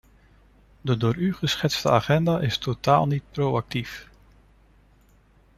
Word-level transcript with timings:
De 0.81 0.97
door 0.97 1.15
u 1.15 1.33
geschetste 1.33 1.89
agenda 1.89 2.39
is 2.41 2.57
totaal 2.57 3.07
niet 3.07 3.23
proactief. 3.31 4.09